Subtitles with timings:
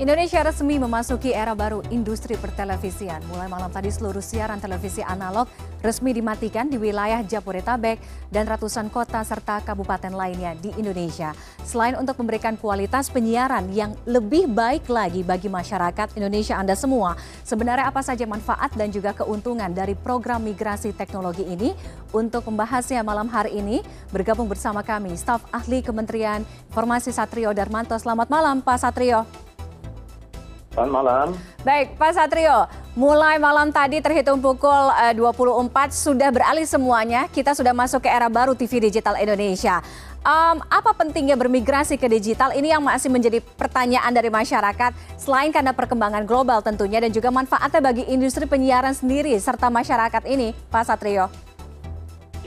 [0.00, 3.20] Indonesia resmi memasuki era baru industri pertelevisian.
[3.28, 5.44] Mulai malam tadi seluruh siaran televisi analog
[5.84, 8.00] resmi dimatikan di wilayah Jabodetabek
[8.32, 11.36] dan ratusan kota serta kabupaten lainnya di Indonesia.
[11.60, 17.12] Selain untuk memberikan kualitas penyiaran yang lebih baik lagi bagi masyarakat Indonesia Anda semua,
[17.44, 21.76] sebenarnya apa saja manfaat dan juga keuntungan dari program migrasi teknologi ini?
[22.16, 27.92] Untuk membahasnya malam hari ini, bergabung bersama kami staf ahli Kementerian Informasi Satrio Darmanto.
[28.00, 29.51] Selamat malam Pak Satrio.
[30.72, 31.26] Selamat malam.
[31.68, 32.64] Baik, Pak Satrio,
[32.96, 37.28] mulai malam tadi terhitung pukul 24 sudah beralih semuanya.
[37.28, 39.84] Kita sudah masuk ke era baru TV digital Indonesia.
[40.24, 42.56] Um, apa pentingnya bermigrasi ke digital?
[42.56, 44.96] Ini yang masih menjadi pertanyaan dari masyarakat.
[45.20, 50.56] Selain karena perkembangan global tentunya dan juga manfaatnya bagi industri penyiaran sendiri serta masyarakat ini,
[50.72, 51.28] Pak Satrio.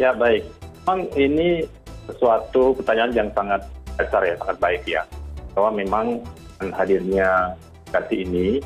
[0.01, 0.49] Ya baik,
[0.81, 1.69] memang ini
[2.09, 3.61] sesuatu pertanyaan yang sangat
[3.93, 5.05] besar ya, sangat baik ya.
[5.53, 6.25] Bahwa memang
[6.73, 7.53] hadirnya
[7.95, 8.59] aplikasi ini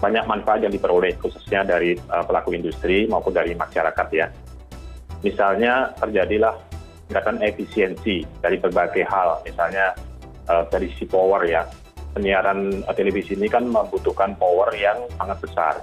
[0.00, 4.32] banyak manfaat yang diperoleh khususnya dari uh, pelaku industri maupun dari masyarakat ya.
[5.20, 6.56] Misalnya terjadilah
[7.04, 9.92] peningkatan efisiensi dari berbagai hal, misalnya
[10.48, 11.68] uh, dari sisi power ya.
[12.16, 15.74] Penyiaran uh, televisi ini kan membutuhkan power yang sangat besar.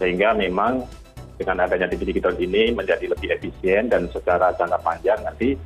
[0.00, 0.88] Sehingga memang
[1.36, 5.60] dengan adanya TV digital ini menjadi lebih efisien dan secara jangka panjang nanti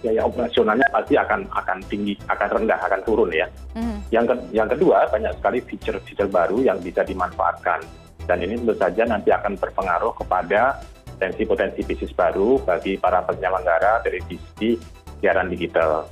[0.00, 3.46] biaya operasionalnya pasti akan akan tinggi akan rendah akan turun ya.
[3.76, 3.98] Mm.
[4.10, 7.84] yang ke, yang kedua banyak sekali fitur-fitur baru yang bisa dimanfaatkan.
[8.24, 10.78] Dan ini tentu saja nanti akan berpengaruh kepada
[11.16, 14.80] potensi-potensi bisnis baru bagi para penyelenggara televisi
[15.20, 16.08] siaran digital.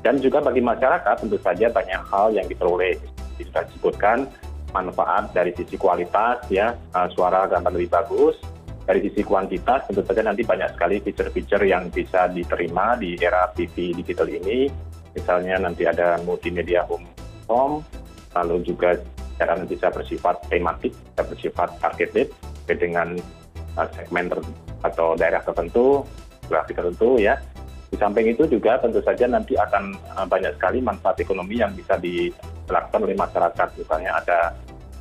[0.00, 2.96] Dan juga bagi masyarakat tentu saja banyak hal yang diperoleh.
[3.36, 4.30] Bisa disebutkan
[4.72, 6.76] manfaat dari sisi kualitas ya
[7.12, 8.36] suara gambar lebih bagus
[8.86, 13.50] dari sisi kuantitas tentu saja nanti banyak sekali fitur fitur yang bisa diterima di era
[13.50, 14.70] tv digital ini.
[15.12, 17.08] Misalnya nanti ada multimedia home
[17.50, 17.82] home
[18.36, 18.94] lalu juga
[19.36, 22.30] siaran bisa bersifat tematik bisa bersifat targeted
[22.68, 23.18] dengan
[23.74, 24.30] uh, segmen
[24.84, 26.06] atau daerah tertentu
[26.46, 27.36] grafik tertentu ya.
[27.86, 31.98] Di samping itu juga tentu saja nanti akan uh, banyak sekali manfaat ekonomi yang bisa
[31.98, 33.68] dilakukan oleh masyarakat.
[33.78, 34.38] Misalnya ada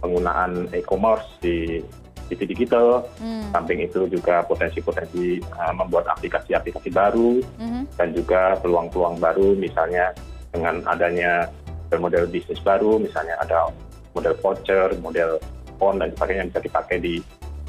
[0.02, 1.82] penggunaan e-commerce di
[2.28, 3.54] tv digital hmm.
[3.54, 7.84] samping itu juga potensi potensi uh, membuat aplikasi aplikasi baru hmm.
[7.98, 10.12] dan juga peluang peluang baru misalnya
[10.50, 11.50] dengan adanya
[11.96, 13.72] model bisnis baru misalnya ada
[14.12, 15.40] model voucher model
[15.80, 17.14] phone dan sebagainya yang bisa dipakai di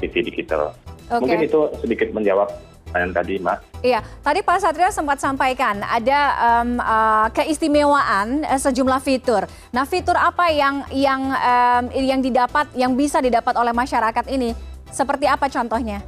[0.03, 0.75] tv digital
[1.07, 1.19] okay.
[1.21, 2.51] mungkin itu sedikit menjawab
[2.87, 3.59] pertanyaan tadi mas.
[3.83, 9.45] Iya tadi pak satria sempat sampaikan ada um, uh, keistimewaan uh, sejumlah fitur.
[9.75, 14.55] Nah fitur apa yang yang um, yang didapat yang bisa didapat oleh masyarakat ini?
[14.89, 15.99] Seperti apa contohnya?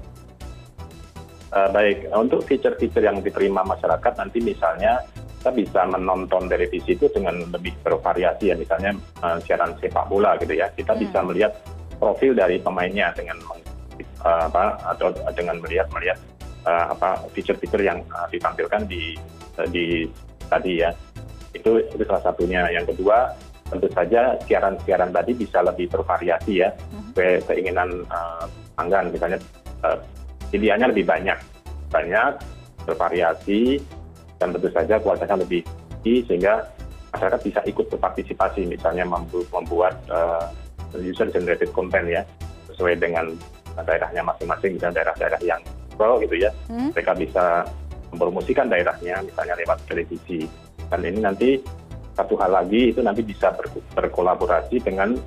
[1.51, 2.09] Uh, baik.
[2.13, 5.03] Untuk fitur-fitur yang diterima masyarakat nanti misalnya
[5.39, 8.55] kita bisa menonton televisi itu dengan lebih bervariasi ya.
[8.55, 10.71] Misalnya uh, siaran sepak bola gitu ya.
[10.73, 11.01] Kita hmm.
[11.05, 11.51] bisa melihat
[11.99, 13.37] profil dari pemainnya dengan
[14.23, 16.17] uh, apa atau dengan melihat melihat
[17.33, 19.15] fitur fitur yang eh, ditampilkan di
[19.59, 19.85] eh, di
[20.47, 20.91] tadi ya.
[21.55, 22.69] Itu itu salah satunya.
[22.69, 23.33] Yang kedua
[23.69, 27.45] tentu saja siaran siaran tadi bisa lebih bervariasi ya mhm.
[27.45, 27.89] keinginan
[28.75, 29.05] pelanggan.
[29.13, 29.39] Misalnya
[30.49, 31.37] pilihannya lebih banyak.
[31.89, 32.31] Banyak
[32.85, 33.81] bervariasi
[34.37, 35.61] dan tentu saja kualitasnya lebih
[36.01, 36.69] tinggi sehingga
[37.13, 38.69] masyarakat bisa ikut berpartisipasi.
[38.69, 39.97] Misalnya membuat
[40.93, 42.21] user generated content ya
[42.69, 43.33] sesuai dengan
[43.73, 44.77] daerahnya masing-masing.
[44.77, 45.61] Misalnya daerah-daerah yang
[45.99, 46.95] rural gitu ya hmm?
[46.95, 47.45] mereka bisa
[48.15, 50.47] mempromosikan daerahnya misalnya lewat televisi
[50.87, 51.59] dan ini nanti
[52.15, 55.19] satu hal lagi itu nanti bisa ber, berkolaborasi dengan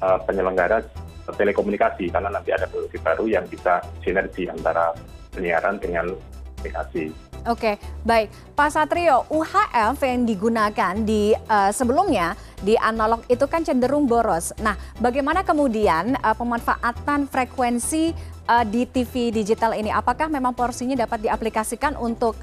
[0.00, 0.80] uh, penyelenggara
[1.26, 4.94] telekomunikasi karena nanti ada produksi baru yang bisa sinergi antara
[5.34, 6.14] penyiaran dengan
[6.60, 7.10] aplikasi.
[7.46, 8.26] Oke, baik.
[8.58, 14.50] Pak Satrio, UHF yang digunakan di uh, sebelumnya di analog itu kan cenderung boros.
[14.58, 18.10] Nah, bagaimana kemudian uh, pemanfaatan frekuensi
[18.50, 19.94] uh, di TV digital ini?
[19.94, 22.34] Apakah memang porsinya dapat diaplikasikan untuk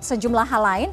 [0.00, 0.90] sejumlah hal lain?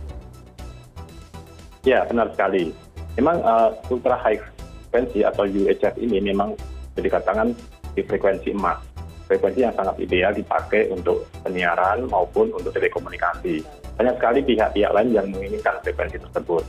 [1.87, 2.75] Ya, benar sekali.
[3.15, 3.39] Memang
[3.87, 4.43] ultra high
[4.91, 6.51] frekuensi atau UHF ini memang
[6.99, 7.55] dikatakan
[7.95, 8.96] di frekuensi emas
[9.27, 13.61] frekuensi yang sangat ideal dipakai untuk penyiaran maupun untuk telekomunikasi.
[13.99, 16.63] Banyak sekali pihak-pihak lain yang menginginkan frekuensi tersebut.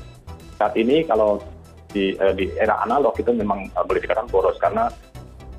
[0.59, 1.39] Saat ini kalau
[1.95, 4.91] di, uh, di era analog itu memang uh, boleh dikatakan boros karena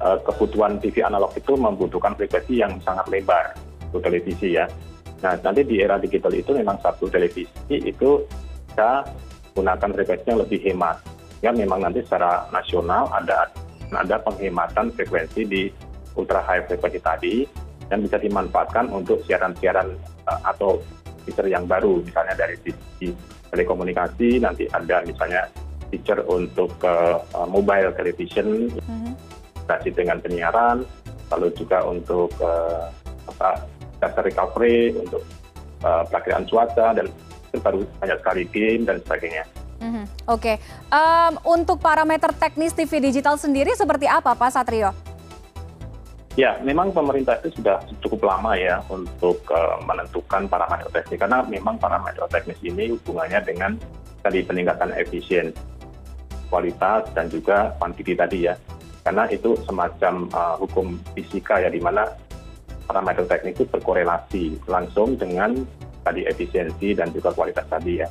[0.03, 3.55] uh, kebutuhan TV analog itu membutuhkan frekuensi yang sangat lebar
[3.89, 4.67] untuk televisi ya.
[5.23, 8.23] Nah nanti di era digital itu memang satu televisi itu
[8.69, 9.03] bisa
[9.55, 10.97] menggunakan frekuensi yang lebih hemat.
[11.39, 13.47] Ya memang nanti secara nasional ada
[13.89, 15.61] ada penghematan frekuensi di
[16.17, 17.35] ultra high frequency tadi
[17.89, 19.93] dan bisa dimanfaatkan untuk siaran-siaran
[20.29, 20.79] uh, atau
[21.25, 23.13] fitur yang baru misalnya dari sisi
[23.49, 25.49] telekomunikasi nanti ada misalnya
[25.89, 29.13] feature untuk uh, mobile television, mm -hmm.
[29.93, 30.85] dengan penyiaran,
[31.33, 32.89] lalu juga untuk uh,
[33.29, 33.65] apa,
[34.01, 35.21] dasar recovery, untuk
[35.85, 37.09] uh, perakiraan cuaca, dan
[37.61, 39.43] baru banyak sekali game dan sebagainya.
[39.81, 40.05] Mm -hmm.
[40.29, 40.55] Oke, okay.
[40.93, 45.08] um, untuk parameter teknis TV digital sendiri seperti apa Pak Satrio?
[46.37, 51.81] Ya, memang pemerintah itu sudah cukup lama ya untuk uh, menentukan parameter teknis karena memang
[51.81, 53.71] parameter teknis ini hubungannya dengan
[54.21, 55.49] tadi peningkatan efisien,
[56.53, 58.53] kualitas dan juga kuantiti tadi ya.
[59.01, 62.05] Karena itu semacam uh, hukum fisika ya di mana
[62.85, 65.57] parameter teknis itu berkorelasi langsung dengan
[66.05, 68.07] tadi efisiensi dan juga kualitas tadi ya.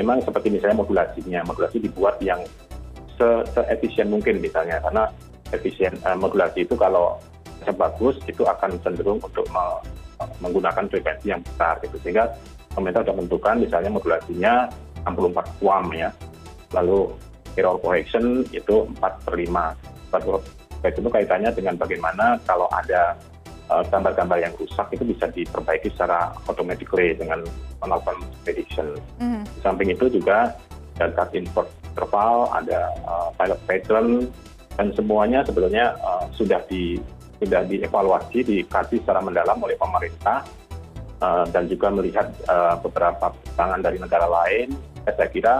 [0.00, 2.40] Memang seperti misalnya modulasinya, modulasi dibuat yang
[3.20, 5.12] se, -se efisien mungkin misalnya karena
[5.52, 7.20] efisien uh, modulasi itu kalau
[7.72, 9.46] bagus itu akan cenderung untuk
[10.42, 12.34] menggunakan frekuensi yang besar gitu sehingga
[12.74, 14.54] pemerintah sudah menentukan misalnya modulasinya
[15.06, 16.10] 64 QAM ya
[16.74, 17.12] lalu
[17.54, 19.94] error correction itu 4 per 5
[20.84, 23.16] itu kaitannya dengan bagaimana kalau ada
[23.72, 27.40] eh, gambar-gambar uh, yang rusak itu bisa diperbaiki secara automatically dengan
[27.80, 28.92] melakukan prediction.
[29.16, 29.42] Mm -hmm.
[29.48, 30.52] Di samping itu juga
[31.00, 34.08] ada import interval, ada uh, pilot pattern,
[34.76, 37.00] dan semuanya sebetulnya uh, sudah di
[37.40, 40.46] sudah dievaluasi dikaji secara mendalam oleh pemerintah
[41.20, 45.54] uh, dan juga melihat uh, beberapa pertimbangan dari negara lain saya kira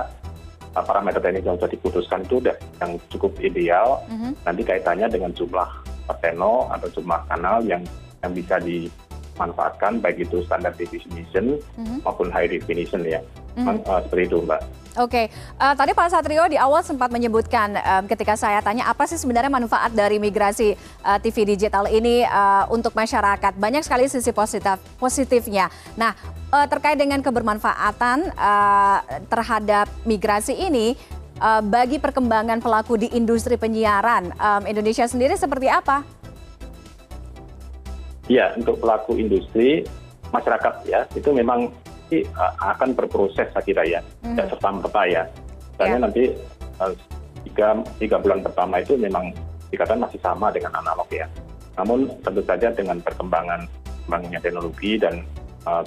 [0.74, 4.32] uh, parameter teknis yang sudah diputuskan itu sudah yang cukup ideal -hmm.
[4.44, 5.68] nanti kaitannya dengan jumlah
[6.04, 7.82] pateno atau jumlah kanal yang
[8.24, 11.98] yang bisa dimanfaatkan baik itu standar definition mm -hmm.
[12.04, 13.20] maupun high definition ya
[13.56, 13.76] mm -hmm.
[13.84, 14.60] uh, seperti itu mbak
[14.94, 15.26] Oke,
[15.58, 19.50] uh, tadi Pak Satrio di awal sempat menyebutkan uh, ketika saya tanya apa sih sebenarnya
[19.50, 23.58] manfaat dari migrasi uh, TV digital ini uh, untuk masyarakat.
[23.58, 25.66] Banyak sekali sisi positif positifnya.
[25.98, 26.14] Nah,
[26.54, 30.94] uh, terkait dengan kebermanfaatan uh, terhadap migrasi ini
[31.42, 36.06] uh, bagi perkembangan pelaku di industri penyiaran um, Indonesia sendiri seperti apa?
[38.30, 39.82] Ya, untuk pelaku industri
[40.30, 41.74] masyarakat ya itu memang
[42.60, 44.00] akan berproses saya kira ya.
[44.22, 44.36] Hmm.
[44.36, 45.22] tidak serta merta ya.
[45.74, 46.04] Misalnya ya.
[46.06, 46.24] nanti
[46.78, 46.92] uh,
[47.44, 47.68] tiga,
[47.98, 49.34] tiga bulan pertama itu memang
[49.72, 51.26] dikatakan masih sama dengan analog ya.
[51.74, 53.66] Namun tentu saja dengan perkembangan
[54.04, 55.24] kembangnya teknologi dan
[55.66, 55.82] uh,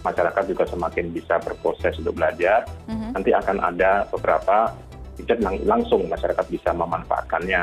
[0.00, 3.12] masyarakat juga semakin bisa berproses untuk belajar hmm.
[3.12, 4.72] nanti akan ada beberapa
[5.20, 7.62] fitur yang langsung masyarakat bisa memanfaatkannya.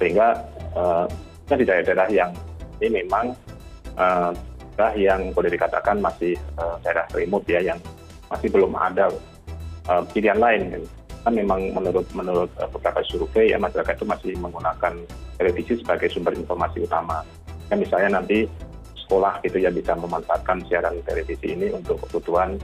[0.00, 0.32] Sehingga
[0.72, 1.04] uh,
[1.48, 2.32] di daerah-daerah yang
[2.80, 3.36] ini memang
[4.00, 4.32] uh,
[4.78, 7.82] daerah yang boleh dikatakan masih uh, daerah remote ya yang
[8.30, 9.10] masih belum ada
[9.90, 10.86] uh, pilihan lain.
[11.26, 14.94] Kan memang menurut menurut uh, beberapa survei ya masyarakat itu masih menggunakan
[15.34, 17.26] televisi sebagai sumber informasi utama.
[17.66, 18.46] Ya misalnya nanti
[18.94, 22.54] sekolah gitu ya bisa memanfaatkan siaran televisi ini untuk kebutuhan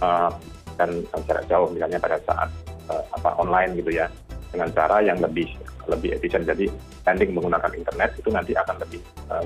[0.00, 0.32] uh,
[0.80, 2.48] dan jarak jauh misalnya pada saat
[2.88, 4.08] uh, apa online gitu ya.
[4.48, 5.44] Dengan cara yang lebih
[5.92, 6.40] lebih efisien.
[6.48, 6.72] Jadi
[7.04, 9.44] banding menggunakan internet itu nanti akan lebih uh,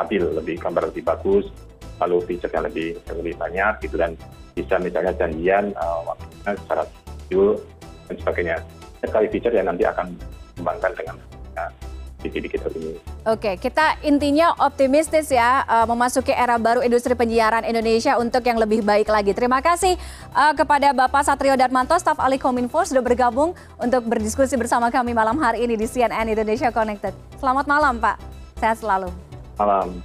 [0.00, 1.52] stabil lebih gambar lebih bagus
[2.00, 4.16] lalu fiturnya lebih lebih banyak gitu dan
[4.56, 6.82] bisa misalnya janjian uh, waktunya secara
[7.28, 7.60] video
[8.08, 8.56] dan sebagainya
[9.04, 10.16] sekali fitur yang nanti akan
[10.56, 11.16] kembangkan dengan
[11.52, 11.64] ya,
[12.24, 12.96] TV digital ini.
[13.28, 18.80] Oke, kita intinya optimistis ya uh, memasuki era baru industri penyiaran Indonesia untuk yang lebih
[18.80, 19.36] baik lagi.
[19.36, 19.96] Terima kasih
[20.32, 25.36] uh, kepada Bapak Satrio Darmanto, staf ahli Kominfo sudah bergabung untuk berdiskusi bersama kami malam
[25.40, 27.12] hari ini di CNN Indonesia Connected.
[27.40, 28.16] Selamat malam Pak,
[28.56, 29.29] sehat selalu.
[29.60, 30.00] Malam